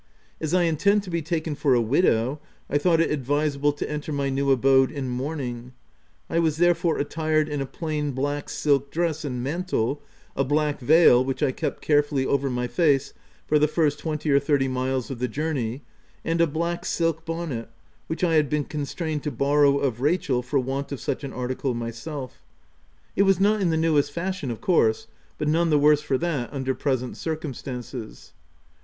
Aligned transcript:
As 0.39 0.51
I 0.55 0.63
intend 0.63 1.03
to 1.03 1.11
be 1.11 1.21
taken 1.21 1.53
for 1.53 1.75
a 1.75 1.79
widow 1.79 2.39
I 2.71 2.79
thought 2.79 2.99
it 2.99 3.11
advisable 3.11 3.71
to 3.73 3.87
enter 3.87 4.11
my 4.11 4.29
new 4.29 4.49
abode 4.49 4.89
in 4.91 5.07
mourning: 5.09 5.73
I 6.27 6.39
was 6.39 6.57
therefore 6.57 6.97
attired 6.97 7.47
in 7.47 7.61
a 7.61 7.67
plain 7.67 8.13
black 8.13 8.49
silk 8.49 8.89
dress 8.89 9.23
and 9.23 9.43
mantle, 9.43 10.01
a 10.35 10.43
black 10.43 10.79
veil 10.79 11.23
(which 11.23 11.43
I 11.43 11.51
kept 11.51 11.83
carefully 11.83 12.25
over 12.25 12.49
my 12.49 12.65
face 12.65 13.13
for 13.45 13.59
the 13.59 13.67
first 13.67 13.99
twenty 13.99 14.31
or 14.31 14.39
thirty 14.39 14.67
miles 14.67 15.11
of 15.11 15.19
the 15.19 15.27
journey), 15.27 15.83
and 16.25 16.41
a 16.41 16.47
black 16.47 16.83
silk 16.83 17.23
bonnet, 17.23 17.69
which 18.07 18.23
I 18.23 18.33
had 18.33 18.49
been 18.49 18.63
constrained 18.63 19.21
to 19.25 19.29
borrow 19.31 19.77
of 19.77 20.01
Rachel 20.01 20.41
for 20.41 20.57
want 20.57 20.91
of 20.91 20.99
such 20.99 21.23
an 21.23 21.31
article 21.31 21.75
my 21.75 21.91
self— 21.91 22.41
it 23.15 23.21
was 23.21 23.39
not 23.39 23.61
in 23.61 23.67
OF 23.67 23.69
WILDFELL 23.69 23.69
HALL. 23.69 23.77
11? 23.77 23.81
the 23.83 23.89
newest 23.95 24.11
fashion, 24.11 24.49
of 24.49 24.61
course; 24.61 25.05
but 25.37 25.47
none 25.47 25.69
the 25.69 25.77
worse 25.77 26.01
for 26.01 26.17
that, 26.17 26.51
under 26.51 26.73
present 26.73 27.17
circumstances. 27.17 28.33